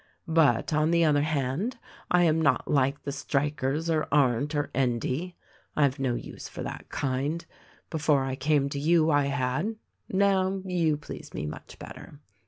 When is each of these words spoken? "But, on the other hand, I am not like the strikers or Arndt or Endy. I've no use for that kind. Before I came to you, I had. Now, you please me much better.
"But, 0.27 0.73
on 0.73 0.89
the 0.89 1.05
other 1.05 1.21
hand, 1.21 1.77
I 2.09 2.23
am 2.23 2.41
not 2.41 2.67
like 2.67 3.03
the 3.03 3.11
strikers 3.11 3.87
or 3.87 4.07
Arndt 4.11 4.55
or 4.55 4.71
Endy. 4.73 5.35
I've 5.75 5.99
no 5.99 6.15
use 6.15 6.49
for 6.49 6.63
that 6.63 6.89
kind. 6.89 7.45
Before 7.91 8.23
I 8.25 8.35
came 8.35 8.67
to 8.69 8.79
you, 8.79 9.11
I 9.11 9.25
had. 9.25 9.75
Now, 10.09 10.59
you 10.65 10.97
please 10.97 11.35
me 11.35 11.45
much 11.45 11.77
better. 11.77 12.19